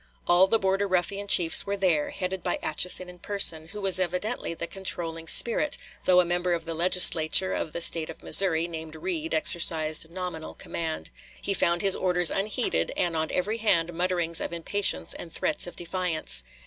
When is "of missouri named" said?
8.09-8.95